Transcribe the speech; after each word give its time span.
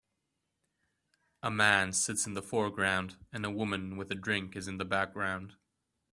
A 1.43 1.51
man 1.51 1.93
sits 1.93 2.25
in 2.25 2.33
the 2.33 2.41
foreground, 2.41 3.17
and 3.31 3.45
a 3.45 3.51
woman 3.51 3.97
with 3.97 4.09
a 4.11 4.15
drink 4.15 4.55
is 4.55 4.67
in 4.67 4.79
the 4.79 4.83
background. 4.85 5.57